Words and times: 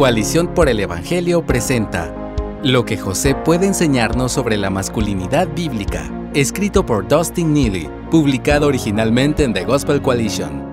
Coalición 0.00 0.54
por 0.54 0.70
el 0.70 0.80
Evangelio 0.80 1.44
presenta 1.44 2.34
Lo 2.64 2.86
que 2.86 2.96
José 2.96 3.34
puede 3.34 3.66
enseñarnos 3.66 4.32
sobre 4.32 4.56
la 4.56 4.70
masculinidad 4.70 5.46
bíblica, 5.54 6.10
escrito 6.32 6.86
por 6.86 7.06
Dustin 7.06 7.52
Neely, 7.52 7.90
publicado 8.10 8.66
originalmente 8.66 9.44
en 9.44 9.52
The 9.52 9.66
Gospel 9.66 10.00
Coalition. 10.00 10.64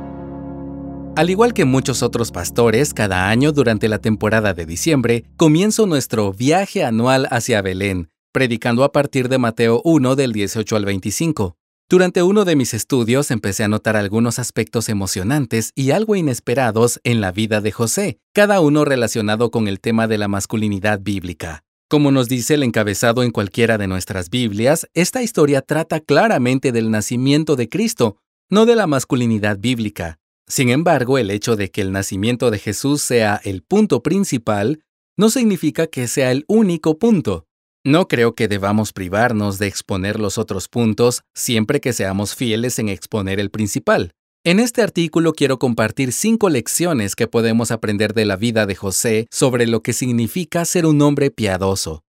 Al 1.18 1.30
igual 1.30 1.54
que 1.54 1.66
muchos 1.66 2.04
otros 2.04 2.32
pastores, 2.32 2.94
cada 2.94 3.28
año 3.28 3.52
durante 3.52 3.90
la 3.90 4.00
temporada 4.00 4.54
de 4.54 4.66
diciembre, 4.66 5.26
comienzo 5.36 5.88
nuestro 5.88 6.32
viaje 6.32 6.86
anual 6.86 7.28
hacia 7.30 7.62
Belén, 7.62 8.08
predicando 8.32 8.86
a 8.86 8.94
partir 8.94 9.28
de 9.28 9.40
Mateo 9.40 9.82
1 9.84 10.16
del 10.16 10.32
18 10.32 10.74
al 10.74 10.86
25. 10.86 11.58
Durante 11.90 12.22
uno 12.22 12.44
de 12.44 12.58
mis 12.58 12.74
estudios 12.74 13.32
empecé 13.32 13.64
a 13.64 13.70
notar 13.70 13.96
algunos 13.96 14.40
aspectos 14.40 14.90
emocionantes 14.90 15.72
y 15.74 15.92
algo 15.92 16.18
inesperados 16.18 17.00
en 17.06 17.22
la 17.22 17.32
vida 17.32 17.62
de 17.62 17.72
José, 17.72 18.20
cada 18.34 18.60
uno 18.60 18.84
relacionado 18.84 19.52
con 19.52 19.70
el 19.70 19.80
tema 19.80 20.06
de 20.10 20.18
la 20.18 20.28
masculinidad 20.28 21.00
bíblica. 21.00 21.64
Como 21.90 22.12
nos 22.12 22.28
dice 22.28 22.56
el 22.56 22.64
encabezado 22.64 23.24
en 23.24 23.32
cualquiera 23.32 23.78
de 23.78 23.88
nuestras 23.88 24.30
Biblias, 24.30 24.90
esta 24.94 25.24
historia 25.24 25.62
trata 25.62 26.02
claramente 26.02 26.74
del 26.74 26.92
nacimiento 26.92 27.56
de 27.56 27.70
Cristo, 27.70 28.18
no 28.50 28.66
de 28.66 28.76
la 28.76 28.86
masculinidad 28.86 29.58
bíblica. 29.58 30.20
Sin 30.46 30.68
embargo, 30.68 31.18
el 31.18 31.32
hecho 31.32 31.56
de 31.56 31.72
que 31.72 31.80
el 31.80 31.94
nacimiento 31.94 32.52
de 32.52 32.60
Jesús 32.60 33.02
sea 33.02 33.40
el 33.46 33.64
punto 33.64 34.04
principal 34.04 34.84
no 35.16 35.30
significa 35.30 35.88
que 35.88 36.10
sea 36.10 36.32
el 36.32 36.44
único 36.50 37.00
punto. 37.00 37.47
No 37.88 38.10
creo 38.10 38.36
que 38.36 38.50
debamos 38.50 38.92
privarnos 38.92 39.60
de 39.60 39.68
exponer 39.68 40.20
los 40.20 40.38
otros 40.38 40.68
puntos 40.68 41.22
siempre 41.34 41.80
que 41.80 41.94
seamos 41.94 42.36
fieles 42.36 42.80
en 42.80 42.90
exponer 42.90 43.40
el 43.40 43.50
principal. 43.50 44.12
En 44.44 44.60
este 44.60 44.82
artículo 44.82 45.32
quiero 45.32 45.58
compartir 45.58 46.12
cinco 46.12 46.50
lecciones 46.50 47.16
que 47.16 47.28
podemos 47.28 47.72
aprender 47.72 48.14
de 48.14 48.26
la 48.26 48.36
vida 48.36 48.66
de 48.66 48.76
José 48.76 49.28
sobre 49.32 49.68
lo 49.68 49.84
que 49.84 49.94
significa 49.94 50.66
ser 50.66 50.86
un 50.86 51.02
hombre 51.02 51.32
piadoso. 51.32 52.04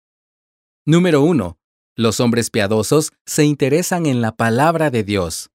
Número 0.86 1.20
1. 1.20 1.59
Los 1.95 2.20
hombres 2.20 2.48
piadosos 2.48 3.12
se 3.26 3.45
interesan 3.45 4.06
en 4.06 4.23
la 4.23 4.34
palabra 4.34 4.88
de 4.88 5.04
Dios. 5.04 5.51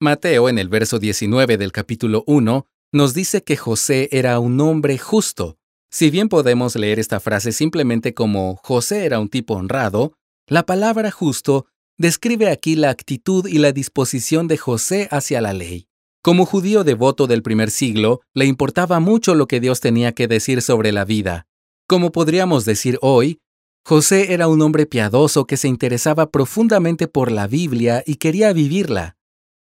Mateo, 0.00 0.48
en 0.48 0.58
el 0.58 0.68
verso 0.68 0.98
19 0.98 1.58
del 1.58 1.70
capítulo 1.70 2.24
1, 2.26 2.66
nos 2.90 3.14
dice 3.14 3.44
que 3.44 3.56
José 3.56 4.08
era 4.10 4.40
un 4.40 4.60
hombre 4.60 4.98
justo, 4.98 5.57
si 5.90 6.10
bien 6.10 6.28
podemos 6.28 6.76
leer 6.76 6.98
esta 6.98 7.20
frase 7.20 7.52
simplemente 7.52 8.14
como 8.14 8.56
José 8.62 9.04
era 9.04 9.18
un 9.18 9.28
tipo 9.28 9.54
honrado, 9.54 10.12
la 10.46 10.64
palabra 10.64 11.10
justo 11.10 11.66
describe 11.96 12.50
aquí 12.50 12.76
la 12.76 12.90
actitud 12.90 13.46
y 13.46 13.58
la 13.58 13.72
disposición 13.72 14.48
de 14.48 14.56
José 14.56 15.08
hacia 15.10 15.40
la 15.40 15.52
ley. 15.52 15.88
Como 16.22 16.46
judío 16.46 16.84
devoto 16.84 17.26
del 17.26 17.42
primer 17.42 17.70
siglo, 17.70 18.20
le 18.34 18.44
importaba 18.44 19.00
mucho 19.00 19.34
lo 19.34 19.46
que 19.46 19.60
Dios 19.60 19.80
tenía 19.80 20.12
que 20.12 20.28
decir 20.28 20.62
sobre 20.62 20.92
la 20.92 21.04
vida. 21.04 21.46
Como 21.86 22.12
podríamos 22.12 22.64
decir 22.64 22.98
hoy, 23.00 23.40
José 23.84 24.34
era 24.34 24.48
un 24.48 24.60
hombre 24.60 24.84
piadoso 24.84 25.46
que 25.46 25.56
se 25.56 25.68
interesaba 25.68 26.30
profundamente 26.30 27.08
por 27.08 27.32
la 27.32 27.46
Biblia 27.46 28.02
y 28.04 28.16
quería 28.16 28.52
vivirla. 28.52 29.16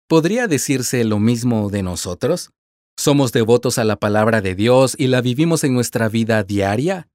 ¿Podría 0.09 0.47
decirse 0.47 1.03
lo 1.05 1.19
mismo 1.19 1.71
de 1.71 1.83
nosotros? 1.83 2.51
¿Somos 2.97 3.33
devotos 3.33 3.79
a 3.79 3.85
la 3.85 3.97
palabra 3.97 4.41
de 4.41 4.55
Dios 4.55 4.95
y 4.99 5.09
la 5.09 5.21
vivimos 5.21 5.65
en 5.65 5.75
nuestra 5.75 6.09
vida 6.09 6.43
diaria? 6.45 7.09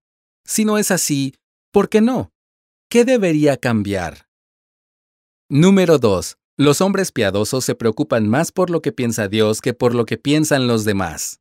Si 0.43 0.65
no 0.65 0.77
es 0.77 0.91
así, 0.91 1.35
¿por 1.71 1.89
qué 1.89 2.01
no? 2.01 2.31
¿Qué 2.89 3.05
debería 3.05 3.57
cambiar? 3.57 4.27
Número 5.49 5.97
2. 5.97 6.37
Los 6.57 6.81
hombres 6.81 7.11
piadosos 7.11 7.63
se 7.63 7.75
preocupan 7.75 8.27
más 8.27 8.51
por 8.51 8.69
lo 8.69 8.81
que 8.81 8.91
piensa 8.91 9.27
Dios 9.27 9.61
que 9.61 9.73
por 9.73 9.93
lo 9.93 10.05
que 10.05 10.17
piensan 10.17 10.67
los 10.67 10.85
demás. 10.85 11.39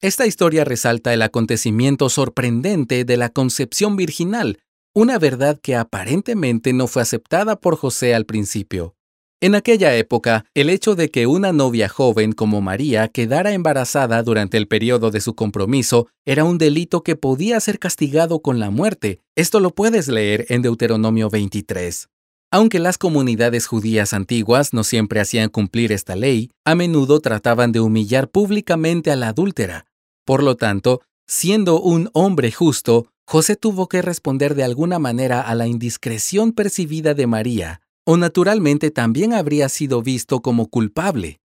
Esta 0.00 0.26
historia 0.26 0.64
resalta 0.64 1.14
el 1.14 1.22
acontecimiento 1.22 2.08
sorprendente 2.08 3.04
de 3.04 3.16
la 3.16 3.30
concepción 3.30 3.96
virginal, 3.96 4.60
una 4.92 5.18
verdad 5.18 5.58
que 5.60 5.76
aparentemente 5.76 6.72
no 6.72 6.88
fue 6.88 7.02
aceptada 7.02 7.60
por 7.60 7.76
José 7.76 8.14
al 8.14 8.26
principio. 8.26 8.96
En 9.44 9.54
aquella 9.54 9.94
época, 9.94 10.46
el 10.54 10.70
hecho 10.70 10.94
de 10.94 11.10
que 11.10 11.26
una 11.26 11.52
novia 11.52 11.90
joven 11.90 12.32
como 12.32 12.62
María 12.62 13.08
quedara 13.08 13.52
embarazada 13.52 14.22
durante 14.22 14.56
el 14.56 14.68
periodo 14.68 15.10
de 15.10 15.20
su 15.20 15.34
compromiso 15.34 16.08
era 16.24 16.44
un 16.44 16.56
delito 16.56 17.02
que 17.02 17.14
podía 17.14 17.60
ser 17.60 17.78
castigado 17.78 18.40
con 18.40 18.58
la 18.58 18.70
muerte. 18.70 19.20
Esto 19.36 19.60
lo 19.60 19.74
puedes 19.74 20.08
leer 20.08 20.46
en 20.48 20.62
Deuteronomio 20.62 21.28
23. 21.28 22.08
Aunque 22.50 22.78
las 22.78 22.96
comunidades 22.96 23.66
judías 23.66 24.14
antiguas 24.14 24.72
no 24.72 24.82
siempre 24.82 25.20
hacían 25.20 25.50
cumplir 25.50 25.92
esta 25.92 26.16
ley, 26.16 26.50
a 26.64 26.74
menudo 26.74 27.20
trataban 27.20 27.70
de 27.70 27.80
humillar 27.80 28.30
públicamente 28.30 29.10
a 29.10 29.16
la 29.16 29.28
adúltera. 29.28 29.84
Por 30.24 30.42
lo 30.42 30.56
tanto, 30.56 31.02
siendo 31.26 31.82
un 31.82 32.08
hombre 32.14 32.50
justo, 32.50 33.08
José 33.26 33.56
tuvo 33.56 33.88
que 33.88 34.00
responder 34.00 34.54
de 34.54 34.64
alguna 34.64 34.98
manera 34.98 35.42
a 35.42 35.54
la 35.54 35.66
indiscreción 35.66 36.52
percibida 36.52 37.12
de 37.12 37.26
María 37.26 37.82
o 38.04 38.16
naturalmente 38.16 38.90
también 38.90 39.32
habría 39.32 39.68
sido 39.68 40.02
visto 40.02 40.40
como 40.40 40.68
culpable. 40.68 41.40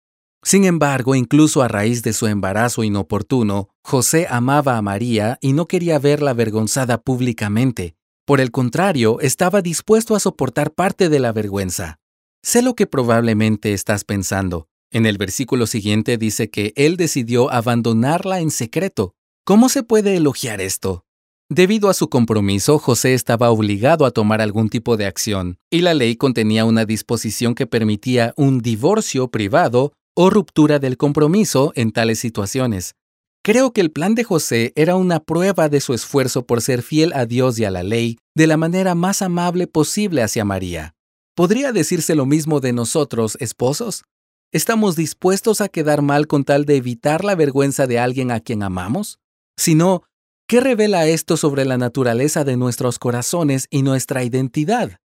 Sin 0.42 0.64
embargo, 0.64 1.14
incluso 1.14 1.62
a 1.62 1.68
raíz 1.68 2.02
de 2.02 2.12
su 2.12 2.26
embarazo 2.26 2.84
inoportuno, 2.84 3.68
José 3.82 4.26
amaba 4.30 4.76
a 4.76 4.82
María 4.82 5.38
y 5.40 5.52
no 5.52 5.66
quería 5.66 5.98
verla 5.98 6.30
avergonzada 6.30 6.98
públicamente. 6.98 7.96
Por 8.24 8.40
el 8.40 8.50
contrario, 8.50 9.18
estaba 9.20 9.62
dispuesto 9.62 10.14
a 10.14 10.20
soportar 10.20 10.72
parte 10.72 11.08
de 11.08 11.18
la 11.18 11.32
vergüenza. 11.32 11.98
Sé 12.42 12.62
lo 12.62 12.74
que 12.74 12.86
probablemente 12.86 13.72
estás 13.72 14.04
pensando. 14.04 14.68
En 14.92 15.04
el 15.04 15.18
versículo 15.18 15.66
siguiente 15.66 16.16
dice 16.16 16.48
que 16.48 16.72
él 16.76 16.96
decidió 16.96 17.50
abandonarla 17.50 18.40
en 18.40 18.50
secreto. 18.50 19.14
¿Cómo 19.44 19.68
se 19.68 19.82
puede 19.82 20.16
elogiar 20.16 20.60
esto? 20.60 21.05
Debido 21.48 21.88
a 21.88 21.94
su 21.94 22.08
compromiso, 22.08 22.80
José 22.80 23.14
estaba 23.14 23.50
obligado 23.50 24.04
a 24.04 24.10
tomar 24.10 24.40
algún 24.40 24.68
tipo 24.68 24.96
de 24.96 25.06
acción, 25.06 25.58
y 25.70 25.82
la 25.82 25.94
ley 25.94 26.16
contenía 26.16 26.64
una 26.64 26.84
disposición 26.84 27.54
que 27.54 27.68
permitía 27.68 28.34
un 28.36 28.58
divorcio 28.60 29.28
privado 29.28 29.92
o 30.16 30.28
ruptura 30.28 30.80
del 30.80 30.96
compromiso 30.96 31.72
en 31.76 31.92
tales 31.92 32.18
situaciones. 32.18 32.96
Creo 33.44 33.72
que 33.72 33.80
el 33.80 33.92
plan 33.92 34.16
de 34.16 34.24
José 34.24 34.72
era 34.74 34.96
una 34.96 35.20
prueba 35.20 35.68
de 35.68 35.80
su 35.80 35.94
esfuerzo 35.94 36.46
por 36.46 36.62
ser 36.62 36.82
fiel 36.82 37.12
a 37.12 37.26
Dios 37.26 37.60
y 37.60 37.64
a 37.64 37.70
la 37.70 37.84
ley 37.84 38.18
de 38.34 38.48
la 38.48 38.56
manera 38.56 38.96
más 38.96 39.22
amable 39.22 39.68
posible 39.68 40.24
hacia 40.24 40.44
María. 40.44 40.96
¿Podría 41.36 41.70
decirse 41.70 42.16
lo 42.16 42.26
mismo 42.26 42.58
de 42.58 42.72
nosotros, 42.72 43.36
esposos? 43.38 44.02
¿Estamos 44.50 44.96
dispuestos 44.96 45.60
a 45.60 45.68
quedar 45.68 46.02
mal 46.02 46.26
con 46.26 46.42
tal 46.42 46.64
de 46.64 46.74
evitar 46.74 47.22
la 47.22 47.36
vergüenza 47.36 47.86
de 47.86 48.00
alguien 48.00 48.32
a 48.32 48.40
quien 48.40 48.64
amamos? 48.64 49.20
Si 49.56 49.76
no, 49.76 50.02
¿Qué 50.48 50.60
revela 50.60 51.08
esto 51.08 51.36
sobre 51.36 51.64
la 51.64 51.76
naturaleza 51.76 52.44
de 52.44 52.56
nuestros 52.56 53.00
corazones 53.00 53.66
y 53.68 53.82
nuestra 53.82 54.22
identidad? 54.22 55.00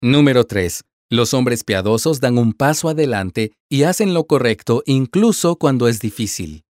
Número 0.00 0.44
3. 0.44 0.82
Los 1.10 1.34
hombres 1.34 1.62
piadosos 1.62 2.18
dan 2.18 2.38
un 2.38 2.54
paso 2.54 2.88
adelante 2.88 3.52
y 3.68 3.82
hacen 3.82 4.14
lo 4.14 4.26
correcto 4.26 4.82
incluso 4.86 5.56
cuando 5.56 5.88
es 5.88 6.00
difícil. 6.00 6.64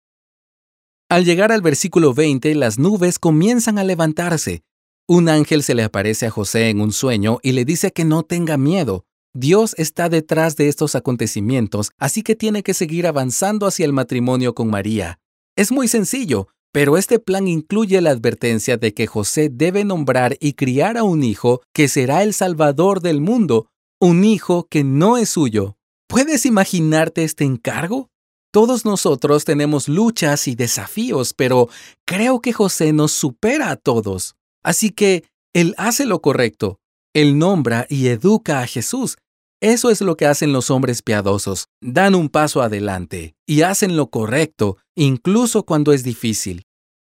Al 1.10 1.26
llegar 1.26 1.52
al 1.52 1.60
versículo 1.60 2.14
20, 2.14 2.54
las 2.54 2.78
nubes 2.78 3.18
comienzan 3.18 3.78
a 3.78 3.84
levantarse. 3.84 4.62
Un 5.06 5.28
ángel 5.28 5.62
se 5.62 5.74
le 5.74 5.84
aparece 5.84 6.24
a 6.24 6.30
José 6.30 6.70
en 6.70 6.80
un 6.80 6.90
sueño 6.90 7.38
y 7.42 7.52
le 7.52 7.66
dice 7.66 7.92
que 7.92 8.06
no 8.06 8.22
tenga 8.22 8.56
miedo. 8.56 9.04
Dios 9.34 9.74
está 9.76 10.08
detrás 10.08 10.56
de 10.56 10.68
estos 10.68 10.94
acontecimientos, 10.94 11.90
así 11.98 12.22
que 12.22 12.34
tiene 12.34 12.62
que 12.62 12.72
seguir 12.72 13.06
avanzando 13.06 13.66
hacia 13.66 13.84
el 13.84 13.92
matrimonio 13.92 14.54
con 14.54 14.70
María. 14.70 15.18
Es 15.54 15.70
muy 15.70 15.88
sencillo, 15.88 16.48
pero 16.76 16.98
este 16.98 17.18
plan 17.18 17.48
incluye 17.48 18.02
la 18.02 18.10
advertencia 18.10 18.76
de 18.76 18.92
que 18.92 19.06
José 19.06 19.48
debe 19.50 19.82
nombrar 19.82 20.36
y 20.40 20.52
criar 20.52 20.98
a 20.98 21.04
un 21.04 21.24
hijo 21.24 21.62
que 21.72 21.88
será 21.88 22.22
el 22.22 22.34
Salvador 22.34 23.00
del 23.00 23.22
mundo, 23.22 23.70
un 23.98 24.24
hijo 24.24 24.68
que 24.68 24.84
no 24.84 25.16
es 25.16 25.30
suyo. 25.30 25.78
¿Puedes 26.06 26.44
imaginarte 26.44 27.24
este 27.24 27.44
encargo? 27.44 28.10
Todos 28.52 28.84
nosotros 28.84 29.46
tenemos 29.46 29.88
luchas 29.88 30.48
y 30.48 30.54
desafíos, 30.54 31.32
pero 31.32 31.70
creo 32.04 32.42
que 32.42 32.52
José 32.52 32.92
nos 32.92 33.12
supera 33.12 33.70
a 33.70 33.76
todos. 33.76 34.34
Así 34.62 34.90
que 34.90 35.24
él 35.54 35.74
hace 35.78 36.04
lo 36.04 36.20
correcto. 36.20 36.78
Él 37.14 37.38
nombra 37.38 37.86
y 37.88 38.08
educa 38.08 38.60
a 38.60 38.66
Jesús. 38.66 39.16
Eso 39.62 39.88
es 39.88 40.02
lo 40.02 40.18
que 40.18 40.26
hacen 40.26 40.52
los 40.52 40.70
hombres 40.70 41.00
piadosos. 41.00 41.68
Dan 41.80 42.14
un 42.14 42.28
paso 42.28 42.60
adelante 42.60 43.34
y 43.46 43.62
hacen 43.62 43.96
lo 43.96 44.10
correcto, 44.10 44.76
incluso 44.94 45.62
cuando 45.62 45.94
es 45.94 46.04
difícil. 46.04 46.65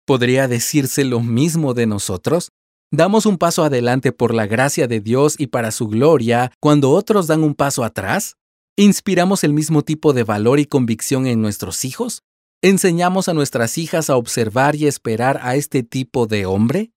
¿Podría 0.08 0.48
decirse 0.48 1.04
lo 1.04 1.20
mismo 1.20 1.74
de 1.74 1.84
nosotros? 1.84 2.50
¿Damos 2.90 3.26
un 3.26 3.36
paso 3.36 3.62
adelante 3.62 4.10
por 4.10 4.32
la 4.32 4.46
gracia 4.46 4.88
de 4.88 5.00
Dios 5.00 5.34
y 5.38 5.48
para 5.48 5.70
su 5.70 5.86
gloria 5.86 6.50
cuando 6.60 6.92
otros 6.92 7.26
dan 7.26 7.42
un 7.44 7.54
paso 7.54 7.84
atrás? 7.84 8.38
¿Inspiramos 8.74 9.44
el 9.44 9.52
mismo 9.52 9.82
tipo 9.82 10.14
de 10.14 10.24
valor 10.24 10.60
y 10.60 10.64
convicción 10.64 11.26
en 11.26 11.42
nuestros 11.42 11.84
hijos? 11.84 12.22
¿Enseñamos 12.62 13.28
a 13.28 13.34
nuestras 13.34 13.76
hijas 13.76 14.08
a 14.08 14.16
observar 14.16 14.76
y 14.76 14.86
esperar 14.86 15.40
a 15.42 15.56
este 15.56 15.82
tipo 15.82 16.26
de 16.26 16.46
hombre? 16.46 16.90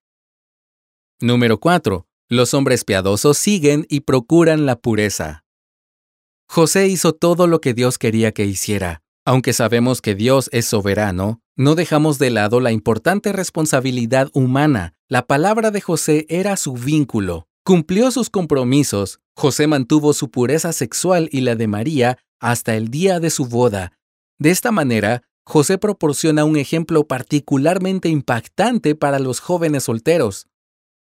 Número 1.19 1.59
4. 1.59 2.07
Los 2.29 2.53
hombres 2.53 2.85
piadosos 2.85 3.37
siguen 3.37 3.85
y 3.89 3.99
procuran 3.99 4.65
la 4.65 4.79
pureza. 4.79 5.43
José 6.47 6.87
hizo 6.87 7.11
todo 7.11 7.47
lo 7.47 7.59
que 7.59 7.73
Dios 7.73 7.97
quería 7.97 8.31
que 8.31 8.45
hiciera. 8.45 9.03
Aunque 9.23 9.53
sabemos 9.53 10.01
que 10.01 10.15
Dios 10.15 10.49
es 10.51 10.65
soberano, 10.65 11.41
no 11.55 11.75
dejamos 11.75 12.17
de 12.17 12.31
lado 12.31 12.59
la 12.59 12.71
importante 12.71 13.31
responsabilidad 13.31 14.29
humana. 14.33 14.95
La 15.07 15.27
palabra 15.27 15.69
de 15.69 15.79
José 15.79 16.25
era 16.27 16.57
su 16.57 16.73
vínculo. 16.73 17.47
Cumplió 17.63 18.09
sus 18.09 18.31
compromisos. 18.31 19.19
José 19.35 19.67
mantuvo 19.67 20.13
su 20.13 20.31
pureza 20.31 20.73
sexual 20.73 21.29
y 21.31 21.41
la 21.41 21.55
de 21.55 21.67
María 21.67 22.17
hasta 22.39 22.75
el 22.75 22.87
día 22.87 23.19
de 23.19 23.29
su 23.29 23.45
boda. 23.45 23.91
De 24.39 24.49
esta 24.49 24.71
manera, 24.71 25.21
José 25.45 25.77
proporciona 25.77 26.43
un 26.43 26.57
ejemplo 26.57 27.05
particularmente 27.05 28.09
impactante 28.09 28.95
para 28.95 29.19
los 29.19 29.39
jóvenes 29.39 29.83
solteros. 29.83 30.47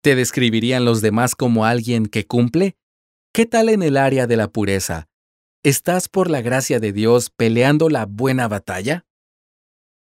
¿Te 0.02 0.16
describirían 0.16 0.84
los 0.84 1.02
demás 1.02 1.34
como 1.34 1.64
alguien 1.66 2.08
que 2.08 2.28
cumple? 2.28 2.76
¿Qué 3.34 3.46
tal 3.46 3.70
en 3.70 3.84
el 3.84 3.96
área 3.96 4.28
de 4.28 4.36
la 4.36 4.50
pureza? 4.50 5.08
¿Estás 5.64 6.10
por 6.10 6.28
la 6.28 6.42
gracia 6.42 6.80
de 6.80 6.92
Dios 6.92 7.30
peleando 7.30 7.88
la 7.88 8.08
buena 8.08 8.48
batalla? 8.48 9.06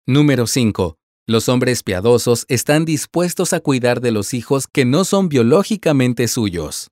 Número 0.05 0.45
5. 0.45 0.99
Los 1.25 1.49
hombres 1.49 1.81
piadosos 1.81 2.45
están 2.47 2.85
dispuestos 2.85 3.53
a 3.53 3.59
cuidar 3.59 3.99
de 3.99 4.11
los 4.11 4.35
hijos 4.35 4.67
que 4.67 4.85
no 4.85 5.03
son 5.03 5.29
biológicamente 5.29 6.27
suyos. 6.27 6.91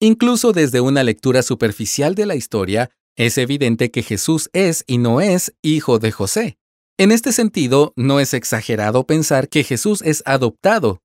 Incluso 0.00 0.50
desde 0.50 0.80
una 0.80 1.04
lectura 1.04 1.42
superficial 1.42 2.16
de 2.16 2.26
la 2.26 2.34
historia, 2.34 2.90
es 3.16 3.38
evidente 3.38 3.92
que 3.92 4.02
Jesús 4.02 4.50
es 4.52 4.82
y 4.88 4.98
no 4.98 5.20
es 5.20 5.54
hijo 5.62 6.00
de 6.00 6.10
José. 6.10 6.58
En 6.98 7.12
este 7.12 7.30
sentido, 7.30 7.92
no 7.94 8.18
es 8.18 8.34
exagerado 8.34 9.06
pensar 9.06 9.48
que 9.48 9.62
Jesús 9.62 10.02
es 10.02 10.24
adoptado, 10.26 11.00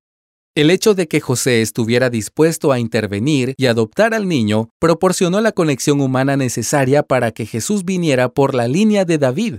el 0.55 0.69
hecho 0.69 0.95
de 0.95 1.09
que 1.09 1.19
José 1.19 1.61
estuviera 1.61 2.09
dispuesto 2.09 2.71
a 2.71 2.79
intervenir 2.79 3.55
y 3.57 3.65
adoptar 3.65 4.13
al 4.13 4.29
niño 4.29 4.69
proporcionó 4.79 5.41
la 5.41 5.51
conexión 5.51 5.99
humana 5.99 6.37
necesaria 6.37 7.03
para 7.03 7.31
que 7.31 7.45
Jesús 7.45 7.83
viniera 7.83 8.29
por 8.29 8.55
la 8.55 8.69
línea 8.69 9.03
de 9.03 9.17
David. 9.17 9.55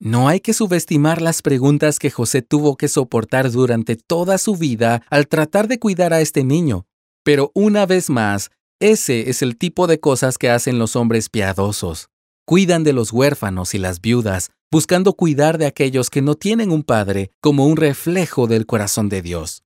No 0.00 0.26
hay 0.28 0.40
que 0.40 0.52
subestimar 0.52 1.22
las 1.22 1.42
preguntas 1.42 2.00
que 2.00 2.10
José 2.10 2.42
tuvo 2.42 2.76
que 2.76 2.88
soportar 2.88 3.52
durante 3.52 3.94
toda 3.94 4.38
su 4.38 4.56
vida 4.56 5.02
al 5.08 5.28
tratar 5.28 5.68
de 5.68 5.78
cuidar 5.78 6.12
a 6.12 6.20
este 6.20 6.42
niño. 6.42 6.84
Pero 7.22 7.52
una 7.54 7.86
vez 7.86 8.10
más, 8.10 8.50
ese 8.80 9.30
es 9.30 9.42
el 9.42 9.56
tipo 9.56 9.86
de 9.86 10.00
cosas 10.00 10.36
que 10.36 10.50
hacen 10.50 10.80
los 10.80 10.96
hombres 10.96 11.28
piadosos. 11.28 12.08
Cuidan 12.44 12.82
de 12.82 12.92
los 12.92 13.12
huérfanos 13.12 13.74
y 13.74 13.78
las 13.78 14.00
viudas, 14.00 14.50
buscando 14.72 15.12
cuidar 15.12 15.58
de 15.58 15.66
aquellos 15.66 16.10
que 16.10 16.22
no 16.22 16.34
tienen 16.34 16.72
un 16.72 16.82
padre 16.82 17.30
como 17.40 17.66
un 17.66 17.76
reflejo 17.76 18.48
del 18.48 18.66
corazón 18.66 19.08
de 19.08 19.22
Dios. 19.22 19.62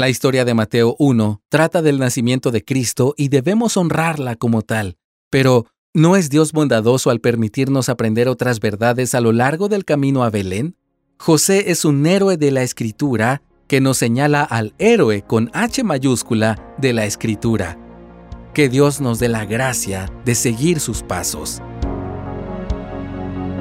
La 0.00 0.08
historia 0.08 0.46
de 0.46 0.54
Mateo 0.54 0.96
1 0.98 1.42
trata 1.50 1.82
del 1.82 1.98
nacimiento 1.98 2.50
de 2.50 2.64
Cristo 2.64 3.12
y 3.18 3.28
debemos 3.28 3.76
honrarla 3.76 4.34
como 4.34 4.62
tal. 4.62 4.96
Pero, 5.28 5.66
¿no 5.92 6.16
es 6.16 6.30
Dios 6.30 6.52
bondadoso 6.52 7.10
al 7.10 7.20
permitirnos 7.20 7.90
aprender 7.90 8.26
otras 8.26 8.60
verdades 8.60 9.14
a 9.14 9.20
lo 9.20 9.32
largo 9.32 9.68
del 9.68 9.84
camino 9.84 10.24
a 10.24 10.30
Belén? 10.30 10.74
José 11.18 11.70
es 11.70 11.84
un 11.84 12.06
héroe 12.06 12.38
de 12.38 12.50
la 12.50 12.62
Escritura 12.62 13.42
que 13.68 13.82
nos 13.82 13.98
señala 13.98 14.42
al 14.42 14.72
héroe 14.78 15.20
con 15.20 15.50
H 15.52 15.84
mayúscula 15.84 16.74
de 16.78 16.94
la 16.94 17.04
Escritura. 17.04 17.78
Que 18.54 18.70
Dios 18.70 19.02
nos 19.02 19.18
dé 19.18 19.28
la 19.28 19.44
gracia 19.44 20.10
de 20.24 20.34
seguir 20.34 20.80
sus 20.80 21.02
pasos. 21.02 21.60